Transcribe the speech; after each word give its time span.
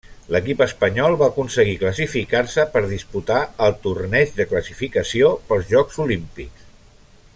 L'equip 0.35 0.61
espanyol 0.65 1.17
va 1.21 1.27
aconseguir 1.31 1.75
classificar-se 1.83 2.65
per 2.77 2.83
disputar 2.93 3.37
el 3.67 3.77
torneig 3.85 4.35
de 4.41 4.49
classificació 4.55 5.31
pels 5.53 5.71
jocs 5.75 6.01
olímpics. 6.07 6.65